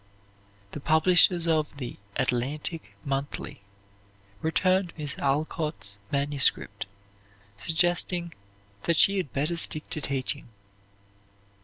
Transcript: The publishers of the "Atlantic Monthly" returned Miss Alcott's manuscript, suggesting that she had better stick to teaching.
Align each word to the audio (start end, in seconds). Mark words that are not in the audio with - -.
The 0.71 0.79
publishers 0.79 1.47
of 1.47 1.77
the 1.77 1.97
"Atlantic 2.15 2.95
Monthly" 3.05 3.61
returned 4.41 4.93
Miss 4.97 5.15
Alcott's 5.19 5.99
manuscript, 6.11 6.87
suggesting 7.55 8.33
that 8.85 8.97
she 8.97 9.17
had 9.17 9.31
better 9.31 9.55
stick 9.55 9.87
to 9.91 10.01
teaching. 10.01 10.47